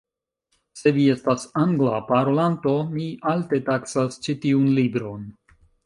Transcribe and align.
Se 0.79 0.93
vi 0.95 1.03
estas 1.15 1.45
Angla 1.65 2.01
parolanto, 2.09 2.75
mi 2.97 3.07
alte 3.35 3.63
taksas 3.71 4.21
ĉi 4.25 4.41
tiun 4.47 4.69
libron. 4.81 5.33